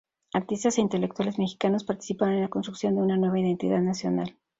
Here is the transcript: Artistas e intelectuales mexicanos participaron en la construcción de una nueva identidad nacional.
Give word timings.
Artistas 0.33 0.79
e 0.79 0.81
intelectuales 0.81 1.37
mexicanos 1.37 1.83
participaron 1.83 2.33
en 2.33 2.41
la 2.41 2.47
construcción 2.49 2.95
de 2.95 3.03
una 3.03 3.17
nueva 3.17 3.37
identidad 3.39 3.81
nacional. 3.81 4.35